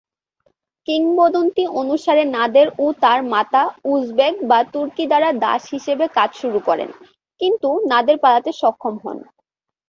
[0.87, 6.89] কিংবদন্তি অনুসারে নাদের ও তার মাতা উজবেক বা তুর্কী দ্বারা দাস হিসেবে কাজ শুরু করেন
[7.41, 9.17] কিন্তু নাদের পালাতে সক্ষম হন।